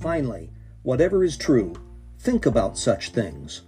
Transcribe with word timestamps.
Finally, 0.00 0.48
whatever 0.82 1.22
is 1.22 1.36
true, 1.36 1.74
think 2.18 2.46
about 2.46 2.78
such 2.78 3.10
things. 3.10 3.62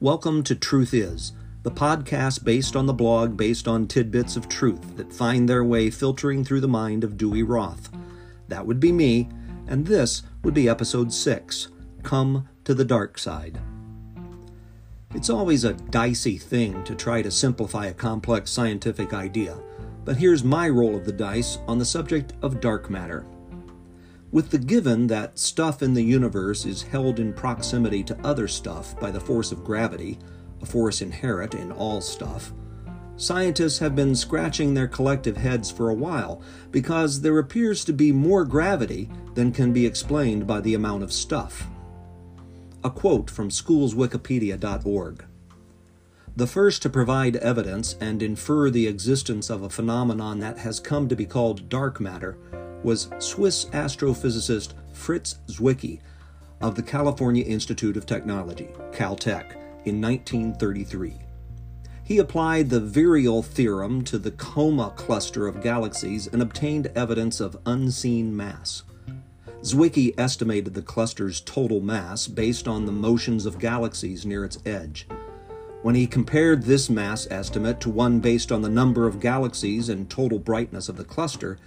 Welcome 0.00 0.42
to 0.44 0.54
Truth 0.54 0.94
Is, 0.94 1.32
the 1.62 1.70
podcast 1.70 2.44
based 2.44 2.74
on 2.74 2.86
the 2.86 2.94
blog 2.94 3.36
based 3.36 3.68
on 3.68 3.86
tidbits 3.86 4.36
of 4.36 4.48
truth 4.48 4.96
that 4.96 5.12
find 5.12 5.46
their 5.46 5.62
way 5.62 5.90
filtering 5.90 6.46
through 6.46 6.62
the 6.62 6.68
mind 6.68 7.04
of 7.04 7.18
Dewey 7.18 7.42
Roth. 7.42 7.90
That 8.48 8.66
would 8.66 8.80
be 8.80 8.90
me, 8.90 9.28
and 9.66 9.86
this 9.86 10.22
would 10.42 10.54
be 10.54 10.66
episode 10.66 11.12
6 11.12 11.68
Come 12.02 12.48
to 12.64 12.72
the 12.72 12.84
Dark 12.84 13.18
Side. 13.18 13.60
It's 15.14 15.28
always 15.28 15.64
a 15.64 15.74
dicey 15.74 16.38
thing 16.38 16.82
to 16.84 16.94
try 16.94 17.20
to 17.20 17.30
simplify 17.30 17.84
a 17.88 17.92
complex 17.92 18.50
scientific 18.50 19.12
idea, 19.12 19.58
but 20.06 20.16
here's 20.16 20.42
my 20.42 20.70
roll 20.70 20.96
of 20.96 21.04
the 21.04 21.12
dice 21.12 21.58
on 21.68 21.78
the 21.78 21.84
subject 21.84 22.32
of 22.40 22.62
dark 22.62 22.88
matter. 22.88 23.26
With 24.34 24.50
the 24.50 24.58
given 24.58 25.06
that 25.06 25.38
stuff 25.38 25.80
in 25.80 25.94
the 25.94 26.02
universe 26.02 26.66
is 26.66 26.82
held 26.82 27.20
in 27.20 27.32
proximity 27.32 28.02
to 28.02 28.18
other 28.26 28.48
stuff 28.48 28.98
by 28.98 29.12
the 29.12 29.20
force 29.20 29.52
of 29.52 29.62
gravity, 29.62 30.18
a 30.60 30.66
force 30.66 31.02
inherent 31.02 31.54
in 31.54 31.70
all 31.70 32.00
stuff, 32.00 32.52
scientists 33.14 33.78
have 33.78 33.94
been 33.94 34.16
scratching 34.16 34.74
their 34.74 34.88
collective 34.88 35.36
heads 35.36 35.70
for 35.70 35.88
a 35.88 35.94
while 35.94 36.42
because 36.72 37.20
there 37.20 37.38
appears 37.38 37.84
to 37.84 37.92
be 37.92 38.10
more 38.10 38.44
gravity 38.44 39.08
than 39.34 39.52
can 39.52 39.72
be 39.72 39.86
explained 39.86 40.48
by 40.48 40.60
the 40.60 40.74
amount 40.74 41.04
of 41.04 41.12
stuff. 41.12 41.68
A 42.82 42.90
quote 42.90 43.30
from 43.30 43.50
schoolswikipedia.org. 43.50 45.24
The 46.34 46.48
first 46.48 46.82
to 46.82 46.90
provide 46.90 47.36
evidence 47.36 47.94
and 48.00 48.20
infer 48.20 48.68
the 48.68 48.88
existence 48.88 49.48
of 49.48 49.62
a 49.62 49.70
phenomenon 49.70 50.40
that 50.40 50.58
has 50.58 50.80
come 50.80 51.06
to 51.06 51.14
be 51.14 51.24
called 51.24 51.68
dark 51.68 52.00
matter 52.00 52.36
was 52.84 53.08
Swiss 53.18 53.64
astrophysicist 53.66 54.74
Fritz 54.92 55.38
Zwicky 55.48 56.00
of 56.60 56.74
the 56.74 56.82
California 56.82 57.44
Institute 57.44 57.96
of 57.96 58.06
Technology, 58.06 58.68
Caltech, 58.92 59.52
in 59.84 60.00
1933. 60.00 61.14
He 62.04 62.18
applied 62.18 62.68
the 62.68 62.80
virial 62.80 63.42
theorem 63.42 64.04
to 64.04 64.18
the 64.18 64.30
Coma 64.30 64.92
cluster 64.94 65.46
of 65.48 65.62
galaxies 65.62 66.26
and 66.26 66.42
obtained 66.42 66.92
evidence 66.94 67.40
of 67.40 67.58
unseen 67.64 68.36
mass. 68.36 68.82
Zwicky 69.62 70.12
estimated 70.18 70.74
the 70.74 70.82
cluster's 70.82 71.40
total 71.40 71.80
mass 71.80 72.28
based 72.28 72.68
on 72.68 72.84
the 72.84 72.92
motions 72.92 73.46
of 73.46 73.58
galaxies 73.58 74.26
near 74.26 74.44
its 74.44 74.58
edge. 74.66 75.06
When 75.80 75.94
he 75.94 76.06
compared 76.06 76.64
this 76.64 76.90
mass 76.90 77.26
estimate 77.30 77.80
to 77.80 77.90
one 77.90 78.20
based 78.20 78.52
on 78.52 78.60
the 78.60 78.68
number 78.68 79.06
of 79.06 79.20
galaxies 79.20 79.88
and 79.88 80.08
total 80.08 80.38
brightness 80.38 80.90
of 80.90 80.96
the 80.98 81.04
cluster, 81.04 81.58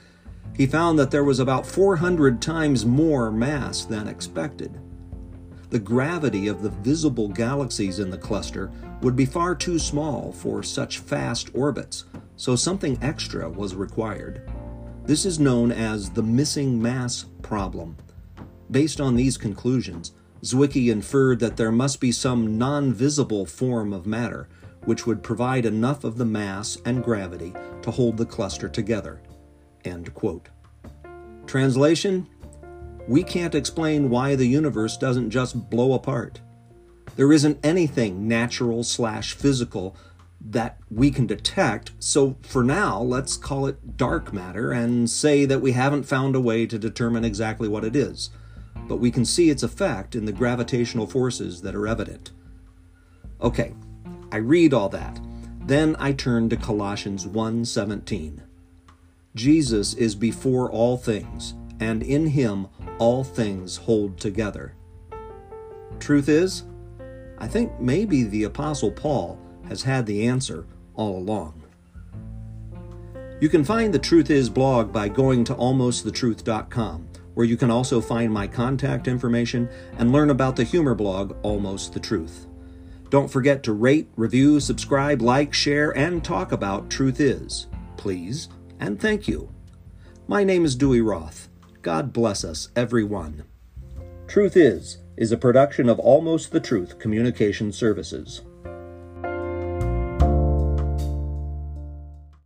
he 0.58 0.66
found 0.66 0.98
that 0.98 1.12
there 1.12 1.24
was 1.24 1.40
about 1.40 1.68
400 1.68 2.42
times 2.42 2.86
more 2.86 3.32
mass 3.32 3.86
than 3.86 4.08
expected. 4.08 4.80
The 5.70 5.80
gravity 5.80 6.48
of 6.48 6.64
the 6.64 6.70
visible 6.70 7.28
galaxies 7.28 8.00
in 8.00 8.10
the 8.10 8.18
cluster 8.18 8.72
would 9.02 9.16
be 9.16 9.26
far 9.26 9.54
too 9.54 9.78
small 9.78 10.32
for 10.32 10.64
such 10.64 11.00
fast 11.00 11.50
orbits, 11.54 12.06
so 12.36 12.56
something 12.56 12.98
extra 13.02 13.48
was 13.50 13.76
required. 13.76 14.50
This 15.06 15.26
is 15.26 15.40
known 15.40 15.72
as 15.72 16.10
the 16.10 16.24
missing 16.24 16.82
mass 16.82 17.26
problem. 17.42 17.98
Based 18.72 19.00
on 19.00 19.16
these 19.16 19.38
conclusions, 19.38 20.14
Zwicky 20.42 20.92
inferred 20.92 21.40
that 21.40 21.58
there 21.58 21.72
must 21.72 22.00
be 22.00 22.12
some 22.12 22.58
non 22.58 22.94
visible 22.94 23.46
form 23.46 23.94
of 23.94 24.06
matter 24.06 24.50
which 24.86 25.06
would 25.06 25.22
provide 25.22 25.66
enough 25.66 26.04
of 26.06 26.18
the 26.18 26.26
mass 26.26 26.78
and 26.86 27.04
gravity 27.04 27.54
to 27.82 27.92
hold 27.92 28.16
the 28.16 28.26
cluster 28.26 28.70
together. 28.70 29.22
End 29.86 30.14
quote. 30.14 30.50
Translation 31.46 32.28
We 33.08 33.24
can't 33.24 33.56
explain 33.56 34.10
why 34.10 34.36
the 34.36 34.48
universe 34.48 34.98
doesn't 34.98 35.30
just 35.30 35.70
blow 35.70 35.94
apart. 35.94 36.42
There 37.16 37.32
isn't 37.32 37.60
anything 37.64 38.28
natural 38.28 38.84
slash 38.84 39.34
physical 39.34 39.96
that 40.40 40.78
we 40.92 41.10
can 41.10 41.26
detect, 41.26 41.92
so 42.00 42.38
for 42.44 42.64
now, 42.64 43.02
let's 43.02 43.38
call 43.38 43.66
it 43.66 43.98
dark 43.98 44.32
matter 44.32 44.72
and 44.72 45.10
say 45.10 45.46
that 45.46 45.62
we 45.62 45.72
haven't 45.72 46.04
found 46.04 46.36
a 46.36 46.40
way 46.42 46.68
to 46.68 46.78
determine 46.78 47.26
exactly 47.26 47.68
what 47.68 47.84
it 47.84 47.96
is, 47.96 48.30
but 48.88 48.98
we 48.98 49.10
can 49.10 49.26
see 49.26 49.50
its 49.50 49.64
effect 49.64 50.16
in 50.16 50.26
the 50.26 50.32
gravitational 50.32 51.08
forces 51.08 51.62
that 51.64 51.76
are 51.76 51.88
evident. 51.88 52.32
Okay, 53.42 53.74
I 54.32 54.38
read 54.38 54.74
all 54.74 54.90
that. 54.90 55.20
Then 55.66 55.96
I 56.00 56.14
turn 56.14 56.50
to 56.50 56.56
Colossians 56.56 57.26
1:17. 57.26 58.42
Jesus 59.36 59.94
is 59.94 60.16
before 60.16 60.72
all 60.72 60.98
things, 60.98 61.54
and 61.80 62.02
in 62.02 62.28
him 62.28 62.68
all 62.98 63.24
things 63.24 63.78
hold 63.78 64.20
together. 64.20 64.74
Truth 66.00 66.30
is, 66.30 66.64
I 67.38 67.48
think 67.48 67.80
maybe 67.80 68.24
the 68.24 68.44
Apostle 68.44 68.92
Paul 68.92 69.40
has 69.68 69.84
had 69.84 70.06
the 70.06 70.28
answer 70.28 70.66
all 70.96 71.18
along. 71.18 71.64
You 73.40 73.50
can 73.50 73.64
find 73.64 73.94
the 73.94 74.00
Truth 74.00 74.32
Is 74.32 74.50
blog 74.50 74.92
by 74.92 75.10
going 75.10 75.44
to 75.44 75.54
almostthetruth.com, 75.54 77.08
where 77.36 77.46
you 77.46 77.56
can 77.56 77.70
also 77.70 78.02
find 78.02 78.34
my 78.34 78.48
contact 78.48 79.08
information 79.08 79.70
and 80.00 80.12
learn 80.12 80.32
about 80.32 80.56
the 80.56 80.64
humor 80.64 80.96
blog 80.96 81.36
Almost 81.44 81.94
the 81.94 82.00
Truth. 82.00 82.48
Don't 83.12 83.30
forget 83.30 83.62
to 83.64 83.74
rate, 83.74 84.10
review, 84.16 84.60
subscribe, 84.60 85.22
like, 85.22 85.54
share, 85.54 85.96
and 85.96 86.24
talk 86.24 86.52
about 86.52 86.90
Truth 86.90 87.20
Is. 87.20 87.68
Please 87.96 88.50
and 88.80 89.00
thank 89.00 89.28
you. 89.28 89.50
My 90.28 90.44
name 90.44 90.66
is 90.66 90.76
Dewey 90.76 91.02
Roth. 91.02 91.50
God 91.82 92.12
bless 92.12 92.44
us, 92.44 92.70
everyone. 92.76 93.46
Truth 94.28 94.58
Is 94.58 94.98
is 95.16 95.32
a 95.32 95.38
production 95.38 95.90
of 95.90 96.00
Almost 96.00 96.52
the 96.52 96.60
Truth 96.60 97.00
Communication 97.00 97.72
Services. 97.72 98.42